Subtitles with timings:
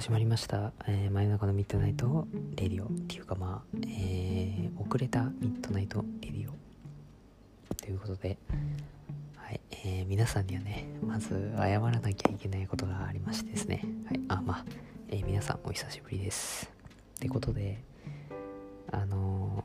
[0.00, 7.74] 始まりました、えー真夜中の midnight radio っていうかまあ、えー遅れた midnight radio。
[7.74, 8.38] ということで、
[9.36, 14.64] はいえー皆さんにはねまず謝らなきゃいけないことがありましてですね、はい、あまあ、
[15.10, 16.72] えー皆さんお久しぶりです。
[17.16, 17.82] ってことで
[18.92, 19.62] あの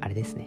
[0.00, 0.46] あれですね。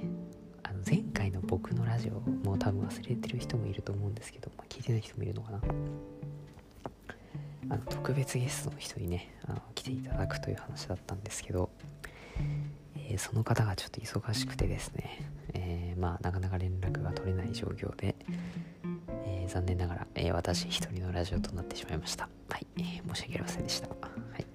[0.63, 5.59] あの前回の僕のラジオもう多分忘れてる人もいると思うんですけど、まあ、聞いてない人もいるのかな。
[7.70, 11.70] あの特別ゲストの人にねあの来ていただくという話だったんですけど、
[12.95, 18.16] えーその方がちょっと忙しくてですね、えーまあなかなか連絡が取れない状況で、
[19.26, 22.30] えー残念ながら、え私一人のラジオとなってしまいました。
[22.50, 23.88] はい、え申し訳ありませんでした。
[23.90, 23.95] は
[24.38, 24.44] い。
[24.44, 24.45] っ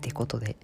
[0.00, 0.56] てことで、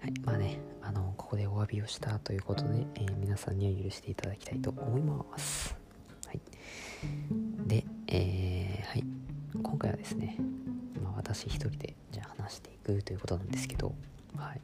[0.00, 5.81] はい、まあねあのここでお詫びをしたということで、え皆さんには許していただきたいと思います。
[10.12, 10.36] ですね、
[11.02, 13.94] まあ、私一人でじゃあ話していくということなんですけど、
[14.36, 14.60] はい、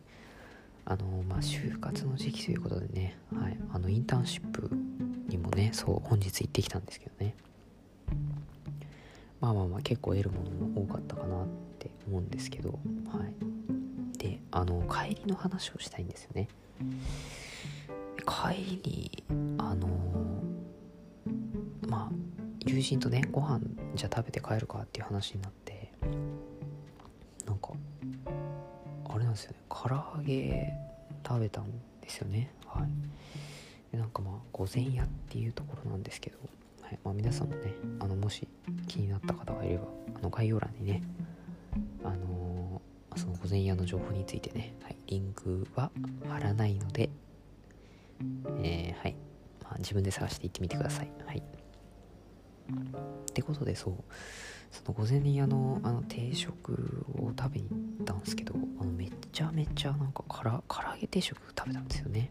[0.84, 4.70] あのまあ就活の時期ということでね、はい、あのインターンシップ
[5.28, 7.34] にもねそう本日行ってきたんですけどね。
[9.40, 11.46] まあまあまあ結構得るものも多かったかなっ
[11.78, 12.76] て思うんですけど、は
[13.24, 16.48] い、であの帰りの話をしたいんですよね。
[18.26, 19.24] 帰りに
[19.58, 19.88] あの
[21.88, 22.37] まあ
[22.68, 23.60] 友人とねご飯
[23.94, 25.92] じゃ食べて帰るかっていう話になって
[27.46, 27.70] なんか
[29.08, 29.58] あれなんですよね。
[29.68, 30.74] 唐揚げ
[31.26, 32.52] 食べたんですよね。
[32.66, 32.88] はい。
[33.92, 36.38] でなんかまあ御前屋っていうところなんですけど、
[36.82, 36.98] はい。
[37.02, 38.46] まあ、皆さんもねあのもし
[38.86, 39.84] 気になった方がいれば
[40.16, 41.02] あの概要欄にね
[42.04, 45.90] あのーその御前屋の情報についてね、はい、リンクは
[46.28, 47.10] 貼らないので
[48.62, 49.16] えーはい、
[49.64, 51.10] まあ、自分で探していってみてください。
[51.26, 51.42] はい。
[52.72, 53.94] ってことでそう。
[54.70, 62.30] その午前にあのあの定食を食べに行ったんですけどあのめちゃめちゃなんかから唐揚げ定食食べたんですよね。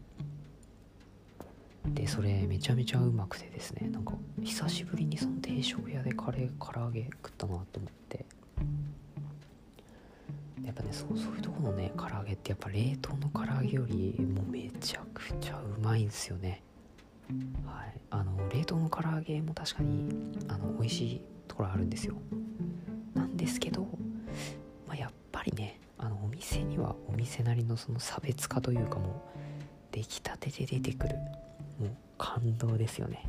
[1.87, 8.25] でそれめちゃめちゃうまくてですねなんか久しぶりにその定食屋でカレー唐揚げ食ったなと思って。
[10.63, 16.61] やっぱねそうそういうとこのね唐揚げってやっぱ冷凍の唐揚げよりもうめちゃくちゃうまいんですよね。
[17.65, 20.09] はい、あの冷凍の唐揚げも確かに
[20.47, 22.15] あの美味しいところあるんですよ。
[23.13, 23.81] なんですけど、
[24.87, 29.37] まあ、やっぱりねあのお店にはお店なりのその差別化というかもう
[29.91, 31.15] 出来たてで出てくる
[31.79, 33.25] もう感動ですよね。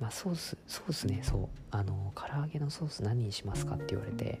[0.00, 1.48] まあソースソースねそう。
[1.70, 4.40] あの唐揚げのソース何にしますかって言われて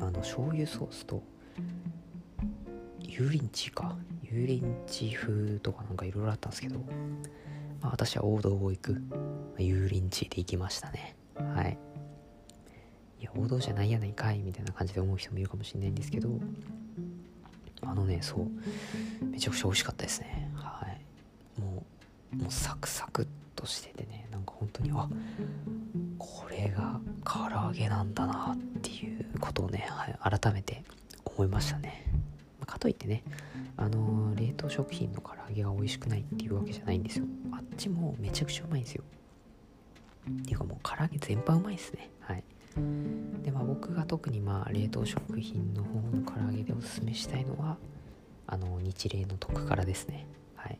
[0.00, 1.22] あの醤油ソースと
[3.02, 3.96] 油淋鶏か。
[4.34, 6.80] 油淋鶏風とかなんかいろいろあったんですけど、
[7.80, 9.18] まあ、私は王道を行く、まあ
[9.60, 11.14] 油淋鶏で行きましたね。
[11.36, 11.78] はい。
[13.20, 16.28] いや王道じゃないやないかいみたいな感じで思う人もいるかもしれないんですけど
[17.80, 20.50] あのねそうめちゃくちゃ美味しかったですね。
[20.54, 21.60] はい。
[21.60, 21.84] も
[22.32, 25.08] うもうサクサクっとしててねなんか本当にあ
[26.18, 30.82] これが唐揚げなんだなっていうことをね、はい、改めて
[31.24, 32.04] 思いましたね。
[32.60, 33.22] まかといってね
[33.76, 37.24] あの冷凍食品の唐揚げが美味しくないっていうわけじゃないんですよ。
[37.52, 39.04] あっちもめちゃくちゃうまいんですよ。
[40.30, 42.10] っていうかもう唐揚げ全般うまいですね。
[42.20, 42.44] はい。
[43.42, 47.76] でまあ僕が特にまあ冷凍食品の方の唐揚げでおすすめしたいのは
[48.46, 50.26] あの日霊の特辛ですね。
[50.54, 50.78] はい。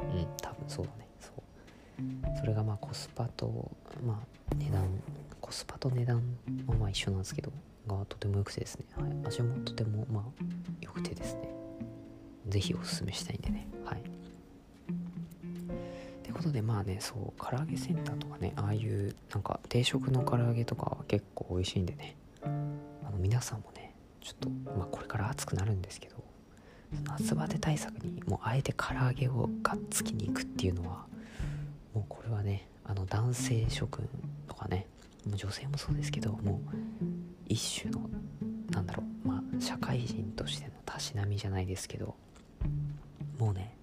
[0.00, 1.08] うん、うん、多分そうだね。
[1.20, 2.38] そう。
[2.38, 3.70] それがまあコスパと
[4.04, 4.88] まあ値段
[5.40, 6.22] コスパと値段
[6.66, 7.52] もまあ一緒なんですけど。
[7.98, 10.24] がとても良くてですね、はい、味もとてもまあ
[10.80, 11.48] 良くてですね。
[12.48, 13.66] ぜひおすすめしたいんでね。
[13.84, 14.00] はい。
[14.00, 14.04] っ
[16.22, 22.16] てことでまあねそう唐揚げセンターとかねああいうなんか定食の唐揚げとかは結構美味しいんでね。
[22.42, 26.16] あの皆さんもねちょっとまあこれから暑くなるんですけど
[27.04, 31.06] 夏バテ対策にもうあえて唐揚げをがっつきに行くっていうのは
[31.94, 34.08] もうこれはねあの男性諸君
[34.48, 34.86] とかね
[35.26, 36.60] もう女性もそうですけども
[37.02, 37.10] う
[37.50, 38.08] 一種の
[38.70, 42.14] なんだろうまあ社会人としてのたしなみじゃないですけど
[43.38, 43.76] もうね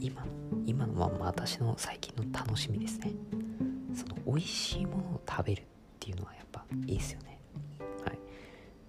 [0.00, 0.24] 今
[0.64, 3.12] 今のまま私の最近の楽しみですね。
[3.94, 5.64] その美味しいものを食べるっ
[5.98, 7.38] ていうのはやっぱいいですよね。
[8.04, 8.18] はい。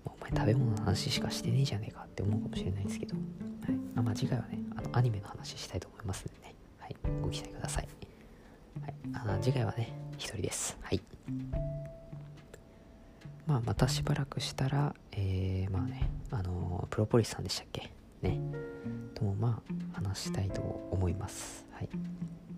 [0.05, 3.21] まあお前食べ物の話しかしてねえじゃねえかって思うかもしれないですけど、は
[3.71, 4.03] い。
[4.03, 7.87] まあ、次回はねあのアニメの話したいと思いますんでね、はい、ご期待ください、
[8.81, 10.77] はい、あ次回はね一人です。
[10.81, 11.01] はい。
[13.49, 17.91] まあまたしばらくしたらえー、まあねあのプロポリスさんでしたっけ？
[18.21, 18.39] ね。
[19.15, 20.61] ともまあ話したいと
[20.91, 21.65] 思います。
[21.71, 21.89] はい。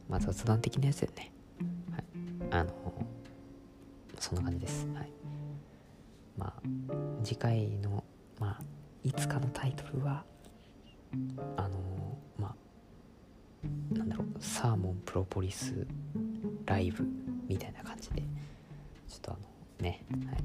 [0.09, 1.31] まあ雑談的なやつでね。
[1.91, 2.03] はい。
[2.51, 2.71] あの
[4.19, 4.85] そんな感じです。
[4.93, 5.09] はい。
[6.37, 6.53] まあ
[7.23, 8.03] 次回の
[8.37, 8.63] まあ
[9.05, 10.25] いつかのタイトルは
[11.55, 15.87] あのまあなんだろうサーモンプロポリス
[16.65, 17.07] ライブ
[17.47, 18.21] みたいな感じで
[19.07, 19.39] ちょっとあの
[19.79, 20.43] ね、はい、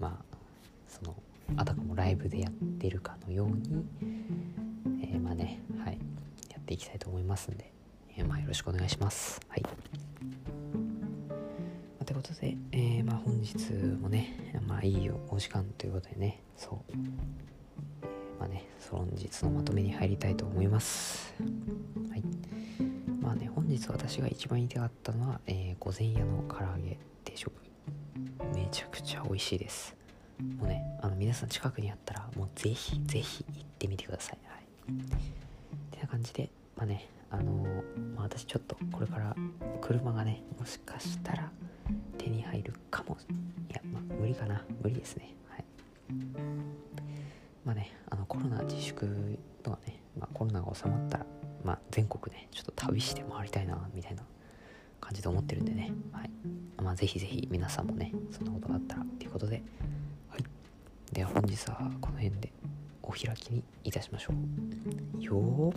[0.00, 0.36] まあ
[0.88, 1.14] その
[1.56, 3.84] あたかもライブでやってるかのように、
[5.02, 5.98] えー、まあねはい
[6.50, 7.70] やっていきたいと思いますんで、
[8.16, 9.40] えー、まあよろしくお願いします。
[9.48, 9.62] はい。
[12.04, 16.96] ということで、えー、まあ本日もねまあいいお時間ということでねそう。
[18.38, 21.34] まあね本日のまとめに入りたいと思います。
[22.10, 22.22] はい。
[23.20, 27.59] まあね本日私が一番言いたかったのは、えー、午前屋の唐揚げ定食
[28.54, 29.96] めちゃくちゃ美味しいです。
[30.58, 34.38] もうねあの皆さん近くにあったらもうぜひぜひ行ってみてください。
[34.48, 34.64] はい。
[35.90, 39.36] てな感じでまあねあのー、まあ、私ちょっとこれから
[39.80, 41.50] 車がねもしかしたら
[42.18, 43.16] 手に入るかも。
[43.70, 44.64] いやまあ無理かな。
[44.82, 45.34] 無理ですね。
[45.48, 45.64] はい。
[47.64, 51.26] まあねあのコロナ自粛とかね、まあ、コロナが収まったら
[51.64, 54.22] まあ全国ねちょっと旅して回りたいなみたいな
[55.00, 55.92] 感じで思ってるんでね。
[56.12, 56.30] はい。
[56.80, 59.62] まあぜひぜひ皆さんもねそんなことがあったらということで。
[60.28, 60.44] はい。
[61.12, 62.52] では本日はこの辺で
[63.02, 64.32] お開きにいたしましょ
[65.18, 65.22] う。
[65.22, 65.74] よー。